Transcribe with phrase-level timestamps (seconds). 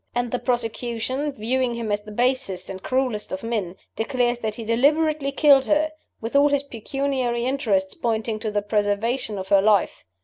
[0.15, 4.65] And the prosecution, viewing him as the basest and cruelest of men, declares that he
[4.65, 10.03] deliberately killed her with all his pecuniary interests pointing to the preservation of her life!